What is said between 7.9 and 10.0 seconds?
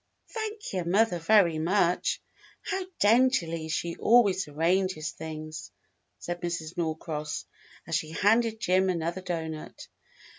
she handed Jim another doughnut.